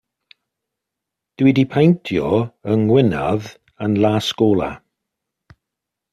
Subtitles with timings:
[1.41, 2.31] Dw i 'di peintio
[2.71, 3.51] 'y ngwinadd
[3.87, 4.73] yn las gola'.